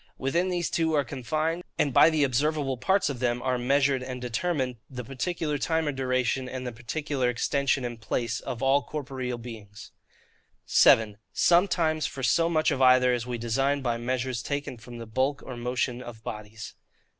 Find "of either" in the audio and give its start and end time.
12.71-13.13